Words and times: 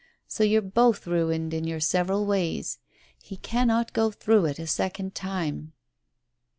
So 0.27 0.43
you're 0.43 0.63
both 0.63 1.05
ruined 1.05 1.53
in 1.53 1.67
your 1.67 1.79
several 1.79 2.25
ways. 2.25 2.79
He 3.21 3.37
cannot 3.37 3.93
go 3.93 4.09
through 4.09 4.45
it 4.47 4.57
a 4.57 4.65
second 4.65 5.13
time. 5.13 5.73